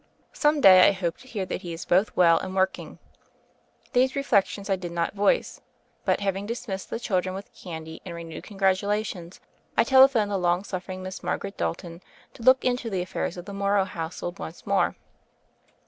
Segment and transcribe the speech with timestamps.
[0.33, 2.97] Some day I hope to hear that he is both well and work ing.
[3.93, 5.61] These reflections I did not voice;
[6.05, 9.39] but, having dismissed the children with candy and renewed congratulations,
[9.77, 12.01] I telephoned the long suffering Miss Margaret Dalton
[12.33, 14.95] to look into the affairs of the Morrow household once more.